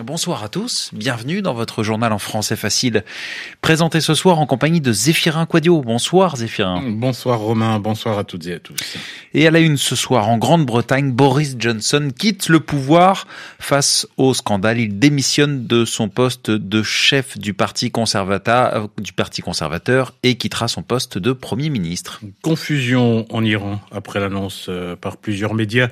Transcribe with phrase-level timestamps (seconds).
[0.00, 3.04] Bonsoir à tous, bienvenue dans votre journal en français facile,
[3.60, 5.82] présenté ce soir en compagnie de Zéphirin Quadio.
[5.82, 6.82] Bonsoir Zéphirin.
[6.84, 8.76] Bonsoir Romain, bonsoir à toutes et à tous.
[9.34, 13.28] Et à la une ce soir en Grande-Bretagne, Boris Johnson quitte le pouvoir
[13.60, 14.80] face au scandale.
[14.80, 20.66] Il démissionne de son poste de chef du parti conservateur, du parti conservateur et quittera
[20.66, 22.20] son poste de Premier ministre.
[22.42, 25.88] Confusion en Iran après l'annonce euh, par plusieurs médias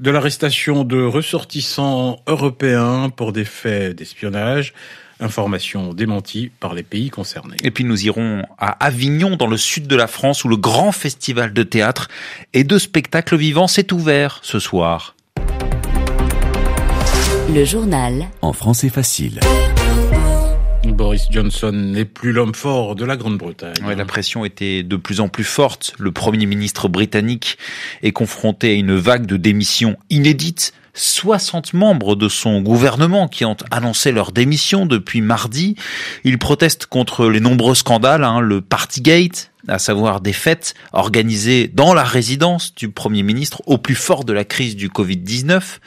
[0.00, 4.72] de l'arrestation de ressortissants européens pour des faits d'espionnage.
[5.20, 7.56] Information démentie par les pays concernés.
[7.62, 10.92] Et puis nous irons à Avignon, dans le sud de la France, où le grand
[10.92, 12.08] festival de théâtre
[12.54, 15.14] et de spectacles vivants s'est ouvert ce soir.
[17.54, 19.40] Le journal en français facile.
[20.92, 23.74] Boris Johnson n'est plus l'homme fort de la Grande-Bretagne.
[23.86, 25.94] Ouais, la pression était de plus en plus forte.
[25.98, 27.58] Le Premier ministre britannique
[28.02, 33.56] est confronté à une vague de démissions inédites 60 membres de son gouvernement qui ont
[33.70, 35.76] annoncé leur démission depuis mardi.
[36.24, 41.94] Ils protestent contre les nombreux scandales, hein, le Partygate, à savoir des fêtes organisées dans
[41.94, 45.78] la résidence du Premier ministre au plus fort de la crise du Covid-19,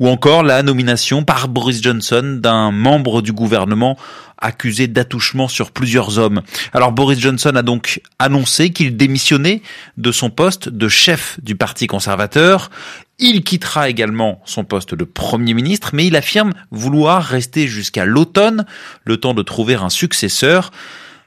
[0.00, 3.96] ou encore la nomination par Boris Johnson d'un membre du gouvernement
[4.40, 6.42] accusé d'attouchement sur plusieurs hommes.
[6.72, 9.62] Alors Boris Johnson a donc annoncé qu'il démissionnait
[9.96, 12.70] de son poste de chef du Parti conservateur.
[13.18, 18.64] Il quittera également son poste de Premier ministre, mais il affirme vouloir rester jusqu'à l'automne,
[19.04, 20.70] le temps de trouver un successeur.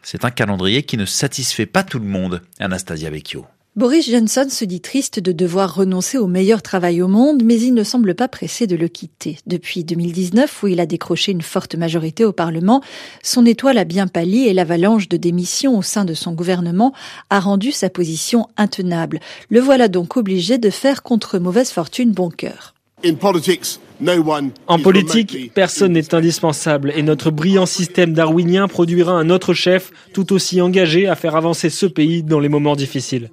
[0.04, 2.42] C'est un calendrier qui ne satisfait pas tout le monde.
[2.60, 3.46] Anastasia Vecchio.
[3.78, 7.74] Boris Johnson se dit triste de devoir renoncer au meilleur travail au monde, mais il
[7.74, 9.38] ne semble pas pressé de le quitter.
[9.48, 12.82] Depuis 2019, où il a décroché une forte majorité au Parlement,
[13.24, 16.92] son étoile a bien pâli et l'avalanche de démissions au sein de son gouvernement
[17.30, 19.22] a rendu sa position intenable.
[19.50, 22.74] Le voilà donc obligé de faire contre mauvaise fortune bon cœur.
[24.68, 30.34] En politique, personne n'est indispensable et notre brillant système darwinien produira un autre chef tout
[30.34, 33.30] aussi engagé à faire avancer ce pays dans les moments difficiles.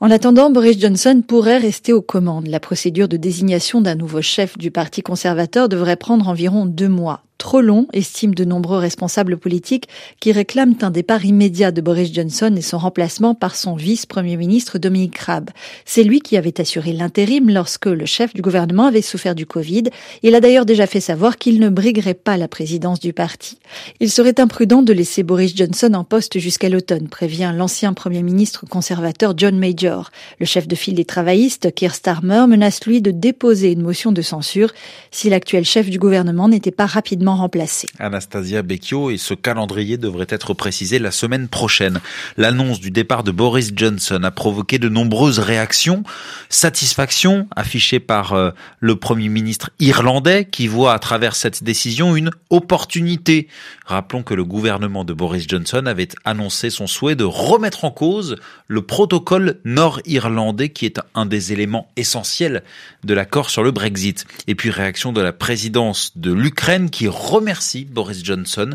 [0.00, 2.48] En attendant, Boris Johnson pourrait rester aux commandes.
[2.48, 7.22] La procédure de désignation d'un nouveau chef du Parti conservateur devrait prendre environ deux mois
[7.42, 9.88] trop long, estiment de nombreux responsables politiques
[10.20, 14.78] qui réclament un départ immédiat de Boris Johnson et son remplacement par son vice-premier ministre
[14.78, 15.50] Dominique Raab.
[15.84, 19.82] C'est lui qui avait assuré l'intérim lorsque le chef du gouvernement avait souffert du Covid.
[20.22, 23.58] Il a d'ailleurs déjà fait savoir qu'il ne briguerait pas la présidence du parti.
[23.98, 28.66] Il serait imprudent de laisser Boris Johnson en poste jusqu'à l'automne, prévient l'ancien premier ministre
[28.70, 30.12] conservateur John Major.
[30.38, 34.22] Le chef de file des travaillistes, Keir Starmer, menace lui de déposer une motion de
[34.22, 34.72] censure
[35.10, 37.88] si l'actuel chef du gouvernement n'était pas rapidement remplacé.
[37.98, 42.00] Anastasia Becchio et ce calendrier devrait être précisé la semaine prochaine.
[42.36, 46.02] L'annonce du départ de Boris Johnson a provoqué de nombreuses réactions.
[46.48, 48.50] Satisfaction affichée par euh,
[48.80, 53.48] le Premier ministre irlandais qui voit à travers cette décision une opportunité.
[53.86, 58.36] Rappelons que le gouvernement de Boris Johnson avait annoncé son souhait de remettre en cause
[58.68, 62.62] le protocole nord-irlandais qui est un des éléments essentiels
[63.04, 64.26] de l'accord sur le Brexit.
[64.46, 68.70] Et puis réaction de la présidence de l'Ukraine qui remercie Boris Johnson,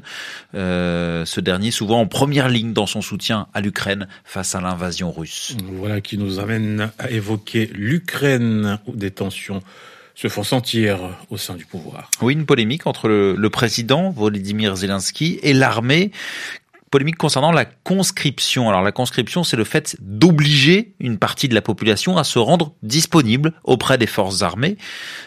[0.56, 5.12] euh, ce dernier souvent en première ligne dans son soutien à l'Ukraine face à l'invasion
[5.12, 5.56] russe.
[5.74, 9.62] Voilà qui nous amène à évoquer l'Ukraine où des tensions
[10.16, 11.00] se font sentir
[11.30, 12.10] au sein du pouvoir.
[12.22, 16.12] Oui, une polémique entre le, le président Volodymyr Zelensky et l'armée
[16.92, 18.70] polémique concernant la conscription.
[18.70, 22.74] Alors la conscription, c'est le fait d'obliger une partie de la population à se rendre
[22.84, 24.78] disponible auprès des forces armées.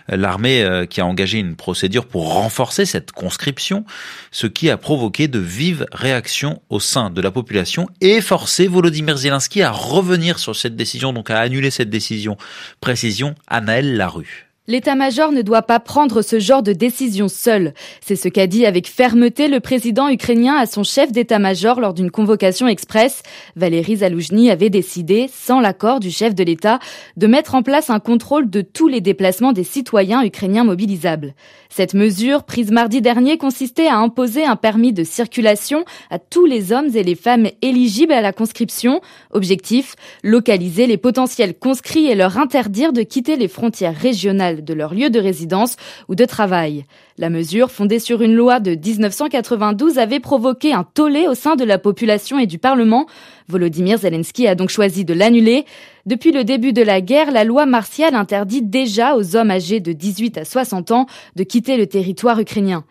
[0.09, 3.85] L'armée euh, qui a engagé une procédure pour renforcer cette conscription,
[4.31, 9.17] ce qui a provoqué de vives réactions au sein de la population et forcé Volodymyr
[9.17, 12.37] Zelensky à revenir sur cette décision, donc à annuler cette décision.
[12.81, 14.50] Précision, Anaël Larue.
[14.71, 17.73] L'état-major ne doit pas prendre ce genre de décision seul.
[18.01, 22.11] C'est ce qu'a dit avec fermeté le président ukrainien à son chef d'état-major lors d'une
[22.11, 23.23] convocation express.
[23.57, 26.79] Valéry Zaloujny avait décidé, sans l'accord du chef de l'État,
[27.17, 31.35] de mettre en place un contrôle de tous les déplacements des citoyens ukrainiens mobilisables.
[31.71, 36.73] Cette mesure, prise mardi dernier, consistait à imposer un permis de circulation à tous les
[36.73, 39.01] hommes et les femmes éligibles à la conscription.
[39.33, 44.95] Objectif, localiser les potentiels conscrits et leur interdire de quitter les frontières régionales de leur
[44.95, 45.77] lieu de résidence
[46.09, 46.85] ou de travail.
[47.19, 51.65] La mesure, fondée sur une loi de 1992, avait provoqué un tollé au sein de
[51.65, 53.07] la population et du Parlement.
[53.49, 55.65] Volodymyr Zelensky a donc choisi de l'annuler.
[56.11, 59.93] Depuis le début de la guerre, la loi martiale interdit déjà aux hommes âgés de
[59.93, 62.83] 18 à 60 ans de quitter le territoire ukrainien.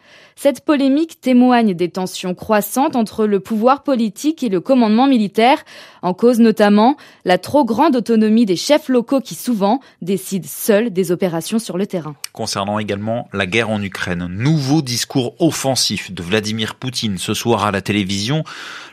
[0.42, 5.66] Cette polémique témoigne des tensions croissantes entre le pouvoir politique et le commandement militaire,
[6.02, 6.96] en cause notamment
[7.26, 11.88] la trop grande autonomie des chefs locaux qui souvent décident seuls des opérations sur le
[11.88, 12.16] terrain.
[12.32, 17.72] Concernant également la guerre en Ukraine, nouveau discours offensif de Vladimir Poutine ce soir à
[17.72, 18.46] la télévision.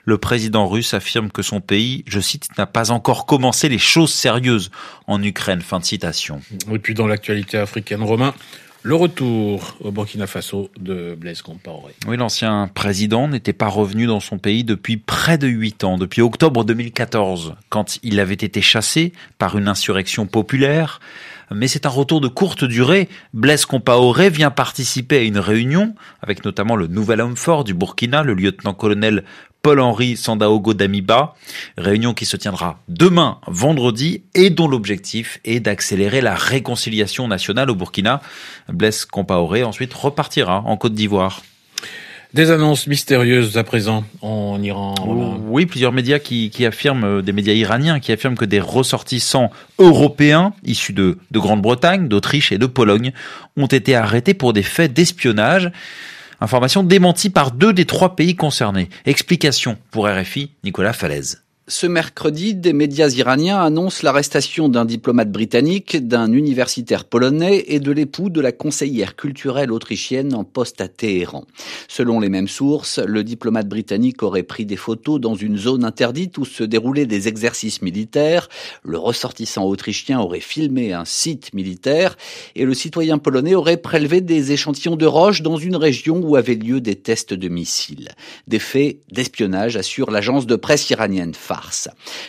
[0.05, 4.12] Le président russe affirme que son pays, je cite, n'a pas encore commencé les choses
[4.17, 4.71] sérieuses
[5.07, 5.61] en Ukraine.
[5.61, 6.41] Fin de citation.
[6.73, 8.35] Et puis dans l'actualité africaine, Romain,
[8.87, 11.93] le retour au Burkina Faso de Blaise Compaoré.
[12.07, 16.23] Oui, l'ancien président n'était pas revenu dans son pays depuis près de huit ans, depuis
[16.23, 21.01] octobre 2014, quand il avait été chassé par une insurrection populaire.
[21.53, 23.09] Mais c'est un retour de courte durée.
[23.35, 28.23] Blaise Compaoré vient participer à une réunion avec notamment le nouvel homme fort du Burkina,
[28.23, 29.25] le lieutenant-colonel
[29.67, 31.35] Paul-Henri Sandaogo Damiba,
[31.77, 37.75] réunion qui se tiendra demain, vendredi, et dont l'objectif est d'accélérer la réconciliation nationale au
[37.75, 38.23] Burkina.
[38.69, 41.43] Blaise Compaoré ensuite repartira en Côte d'Ivoire.
[42.33, 44.95] Des annonces mystérieuses à présent en Iran.
[45.49, 50.93] Oui, plusieurs médias qui, affirment, des médias iraniens, qui affirment que des ressortissants européens issus
[50.93, 53.13] de, de Grande-Bretagne, d'Autriche et de Pologne
[53.57, 55.73] ont été arrêtés pour des faits d'espionnage.
[56.41, 58.88] Information démentie par deux des trois pays concernés.
[59.06, 61.45] Explication pour RFI, Nicolas Falaise.
[61.69, 67.91] Ce mercredi, des médias iraniens annoncent l'arrestation d'un diplomate britannique, d'un universitaire polonais et de
[67.91, 71.45] l'époux de la conseillère culturelle autrichienne en poste à Téhéran.
[71.89, 76.39] Selon les mêmes sources, le diplomate britannique aurait pris des photos dans une zone interdite
[76.39, 78.49] où se déroulaient des exercices militaires.
[78.85, 82.17] Le ressortissant autrichien aurait filmé un site militaire
[82.55, 86.55] et le citoyen polonais aurait prélevé des échantillons de roches dans une région où avaient
[86.55, 88.11] lieu des tests de missiles.
[88.47, 91.35] Des faits d'espionnage assure l'agence de presse iranienne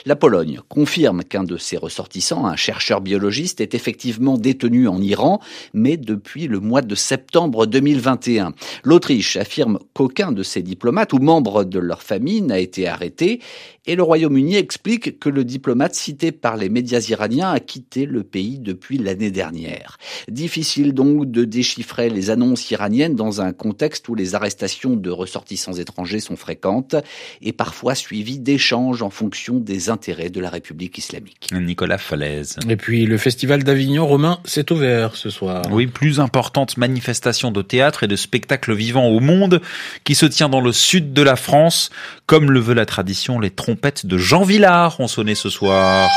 [0.05, 5.39] la Pologne confirme qu'un de ses ressortissants, un chercheur biologiste, est effectivement détenu en Iran,
[5.73, 8.53] mais depuis le mois de septembre 2021.
[8.83, 13.41] L'Autriche affirme qu'aucun de ses diplomates ou membres de leur famille n'a été arrêté
[13.87, 18.23] et le Royaume-Uni explique que le diplomate cité par les médias iraniens a quitté le
[18.23, 19.97] pays depuis l'année dernière.
[20.27, 25.73] Difficile donc de déchiffrer les annonces iraniennes dans un contexte où les arrestations de ressortissants
[25.73, 26.97] étrangers sont fréquentes
[27.41, 31.49] et parfois suivies d'échanges en fonction des intérêts de la République islamique.
[31.51, 32.57] Nicolas Falaise.
[32.69, 35.63] Et puis le festival d'Avignon romain s'est ouvert ce soir.
[35.71, 39.61] Oui, plus importante manifestation de théâtre et de spectacle vivant au monde
[40.03, 41.89] qui se tient dans le sud de la France,
[42.27, 46.09] comme le veut la tradition, les trompes de Jean Villard ont sonné ce soir.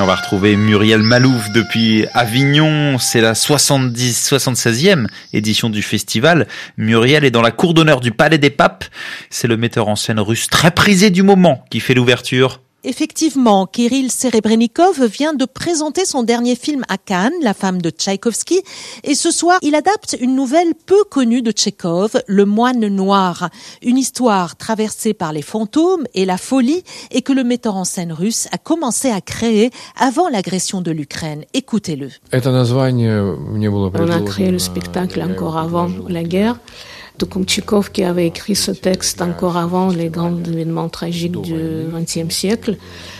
[0.00, 2.98] On va retrouver Muriel Malouf depuis Avignon.
[2.98, 6.48] C'est la 70, 76e édition du festival.
[6.76, 8.84] Muriel est dans la cour d'honneur du Palais des Papes.
[9.30, 12.60] C'est le metteur en scène russe très prisé du moment qui fait l'ouverture.
[12.84, 18.60] Effectivement, Kirill Serebrennikov vient de présenter son dernier film à Cannes, La femme de Tchaïkovski,
[19.04, 23.50] et ce soir, il adapte une nouvelle peu connue de Tchekhov, Le moine noir,
[23.82, 26.82] une histoire traversée par les fantômes et la folie
[27.12, 31.44] et que le metteur en scène russe a commencé à créer avant l'agression de l'Ukraine.
[31.54, 32.08] Écoutez-le.
[32.32, 36.58] On a créé le spectacle encore avant la guerre.
[37.44, 41.54] Tchikov qui avait écrit ce texte encore avant les grands événements tragiques du
[41.92, 42.76] XXe siècle.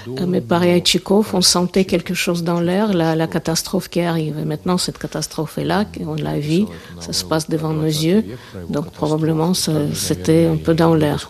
[0.08, 4.38] Euh, mais pareil à Tchikov, on sentait quelque chose dans l'air, la, catastrophe qui arrive.
[4.38, 6.66] Et maintenant, cette catastrophe est là, on la vit,
[7.00, 8.24] ça se passe devant nos yeux.
[8.68, 11.26] Donc probablement, c'était un peu dans l'air.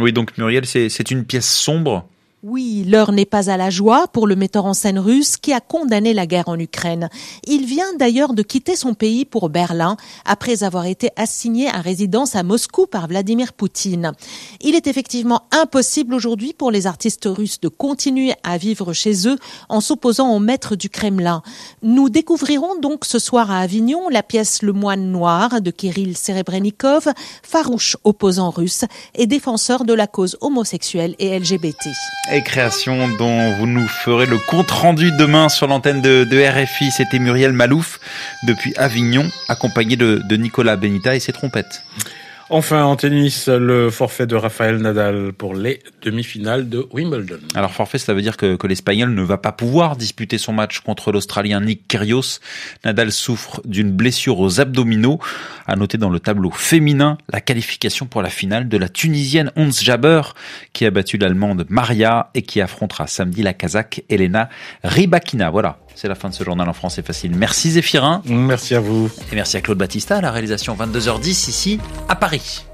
[0.00, 2.04] Oui, donc Muriel, c'est une pièce sombre
[2.42, 5.60] oui, l'heure n'est pas à la joie pour le metteur en scène russe qui a
[5.60, 7.10] condamné la guerre en Ukraine.
[7.46, 12.36] Il vient d'ailleurs de quitter son pays pour Berlin après avoir été assigné à résidence
[12.36, 14.12] à Moscou par Vladimir Poutine.
[14.62, 19.36] Il est effectivement impossible aujourd'hui pour les artistes russes de continuer à vivre chez eux
[19.68, 21.42] en s'opposant au maître du Kremlin.
[21.82, 27.06] Nous découvrirons donc ce soir à Avignon la pièce Le moine noir de Kirill Serebrennikov,
[27.42, 31.90] farouche opposant russe et défenseur de la cause homosexuelle et LGBT
[32.32, 36.90] et création dont vous nous ferez le compte rendu demain sur l'antenne de, RFI.
[36.90, 38.00] C'était Muriel Malouf
[38.46, 41.82] depuis Avignon, accompagné de, de Nicolas Benita et ses trompettes.
[42.52, 47.38] Enfin, en tennis, le forfait de Rafael Nadal pour les demi-finales de Wimbledon.
[47.54, 50.80] Alors forfait, ça veut dire que, que l'Espagnol ne va pas pouvoir disputer son match
[50.80, 52.40] contre l'Australien Nick Kyrgios.
[52.84, 55.20] Nadal souffre d'une blessure aux abdominaux.
[55.68, 59.80] À noter dans le tableau féminin la qualification pour la finale de la Tunisienne Ons
[59.80, 60.34] Jabeur,
[60.72, 64.48] qui a battu l'Allemande Maria et qui affrontera samedi la Kazakh Elena
[64.82, 65.50] Rybakina.
[65.50, 67.36] Voilà, c'est la fin de ce journal en français facile.
[67.36, 68.22] Merci Zéphirin.
[68.26, 69.08] Merci à vous.
[69.30, 71.78] Et merci à Claude Battista à la réalisation 22h10 ici
[72.08, 72.39] à Paris.
[72.40, 72.64] mais.